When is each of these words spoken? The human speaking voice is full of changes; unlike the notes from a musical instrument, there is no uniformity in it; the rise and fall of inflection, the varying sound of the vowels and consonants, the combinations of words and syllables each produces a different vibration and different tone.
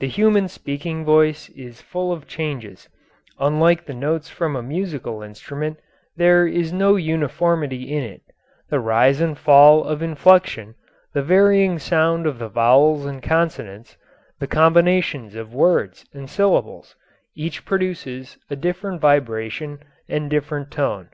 The 0.00 0.08
human 0.08 0.48
speaking 0.48 1.04
voice 1.04 1.48
is 1.50 1.80
full 1.80 2.10
of 2.12 2.26
changes; 2.26 2.88
unlike 3.38 3.84
the 3.86 3.94
notes 3.94 4.28
from 4.28 4.56
a 4.56 4.60
musical 4.60 5.22
instrument, 5.22 5.78
there 6.16 6.48
is 6.48 6.72
no 6.72 6.96
uniformity 6.96 7.84
in 7.92 8.02
it; 8.02 8.22
the 8.70 8.80
rise 8.80 9.20
and 9.20 9.38
fall 9.38 9.84
of 9.84 10.02
inflection, 10.02 10.74
the 11.14 11.22
varying 11.22 11.78
sound 11.78 12.26
of 12.26 12.40
the 12.40 12.48
vowels 12.48 13.06
and 13.06 13.22
consonants, 13.22 13.96
the 14.40 14.48
combinations 14.48 15.36
of 15.36 15.54
words 15.54 16.06
and 16.12 16.28
syllables 16.28 16.96
each 17.36 17.64
produces 17.64 18.38
a 18.50 18.56
different 18.56 19.00
vibration 19.00 19.78
and 20.08 20.28
different 20.28 20.72
tone. 20.72 21.08